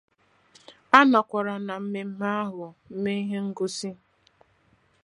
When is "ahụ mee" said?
2.43-3.19